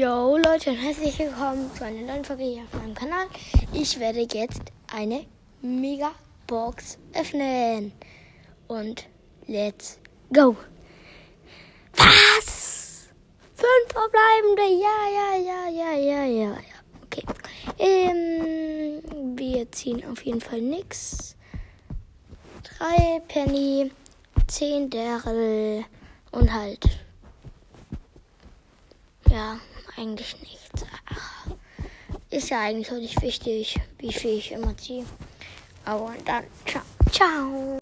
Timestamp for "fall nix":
20.40-21.34